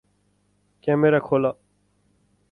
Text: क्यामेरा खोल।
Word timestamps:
क्यामेरा 0.83 1.19
खोल। 1.27 1.45